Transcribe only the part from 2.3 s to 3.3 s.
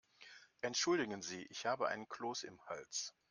im Hals.